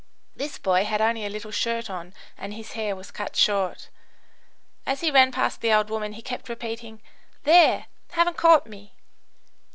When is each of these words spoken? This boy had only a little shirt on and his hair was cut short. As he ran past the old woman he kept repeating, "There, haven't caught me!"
This 0.35 0.57
boy 0.57 0.83
had 0.83 0.99
only 0.99 1.27
a 1.27 1.29
little 1.29 1.51
shirt 1.51 1.87
on 1.87 2.15
and 2.35 2.55
his 2.55 2.71
hair 2.71 2.95
was 2.95 3.11
cut 3.11 3.35
short. 3.35 3.89
As 4.83 5.01
he 5.01 5.11
ran 5.11 5.31
past 5.31 5.61
the 5.61 5.71
old 5.71 5.91
woman 5.91 6.13
he 6.13 6.23
kept 6.23 6.49
repeating, 6.49 7.03
"There, 7.43 7.85
haven't 8.09 8.35
caught 8.35 8.65
me!" 8.65 8.93